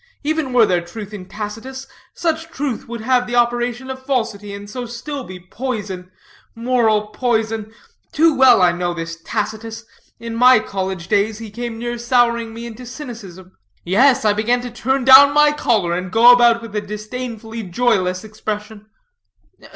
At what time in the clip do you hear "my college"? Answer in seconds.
10.33-11.07